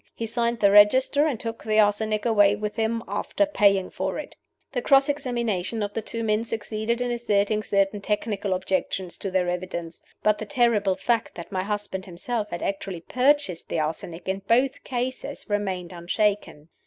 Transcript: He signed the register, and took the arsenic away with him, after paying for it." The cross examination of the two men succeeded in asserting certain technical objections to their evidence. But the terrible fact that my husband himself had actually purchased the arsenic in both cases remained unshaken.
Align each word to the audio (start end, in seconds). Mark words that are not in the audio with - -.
He 0.15 0.25
signed 0.25 0.61
the 0.61 0.71
register, 0.71 1.27
and 1.27 1.39
took 1.39 1.63
the 1.63 1.77
arsenic 1.79 2.25
away 2.25 2.55
with 2.55 2.75
him, 2.75 3.03
after 3.07 3.45
paying 3.45 3.91
for 3.91 4.17
it." 4.17 4.35
The 4.71 4.81
cross 4.81 5.07
examination 5.07 5.83
of 5.83 5.93
the 5.93 6.01
two 6.01 6.23
men 6.23 6.43
succeeded 6.43 7.01
in 7.01 7.11
asserting 7.11 7.61
certain 7.61 8.01
technical 8.01 8.55
objections 8.55 9.15
to 9.19 9.29
their 9.29 9.47
evidence. 9.47 10.01
But 10.23 10.39
the 10.39 10.47
terrible 10.47 10.95
fact 10.95 11.35
that 11.35 11.51
my 11.51 11.61
husband 11.61 12.07
himself 12.07 12.49
had 12.49 12.63
actually 12.63 13.01
purchased 13.01 13.69
the 13.69 13.79
arsenic 13.79 14.27
in 14.27 14.39
both 14.47 14.83
cases 14.83 15.47
remained 15.47 15.93
unshaken. 15.93 16.69